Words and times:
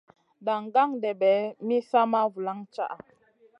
Daŋ 0.45 0.61
gan-ɗèɓè 0.73 1.33
mi 1.65 1.77
sa 1.89 2.01
ma 2.11 2.21
vulaŋ 2.33 2.59
caʼa. 2.73 2.95